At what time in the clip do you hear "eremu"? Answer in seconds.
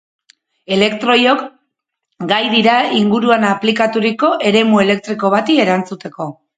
4.53-4.85